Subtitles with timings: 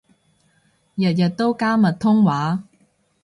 [0.95, 2.63] 日日都加密通話